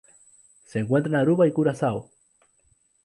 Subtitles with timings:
[0.65, 2.09] Se encuentra en Aruba y Curazao.